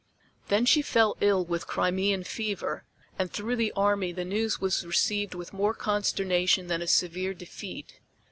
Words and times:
Then 0.47 0.65
she 0.65 0.81
fell 0.81 1.15
ill 1.21 1.45
with 1.45 1.67
Crimean 1.67 2.23
fever, 2.23 2.85
and 3.19 3.29
through 3.31 3.55
the 3.55 3.71
army 3.73 4.11
the 4.11 4.25
news 4.25 4.59
was 4.59 4.83
received 4.83 5.35
with 5.35 5.53
more 5.53 5.75
consternation 5.75 6.65
than 6.65 6.81
a 6.81 6.87
severe 6.87 7.35
defeat. 7.35 7.99